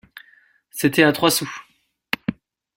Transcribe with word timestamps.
C’était 0.71 1.03
à 1.03 1.11
trois 1.11 1.29
sous. 1.29 1.47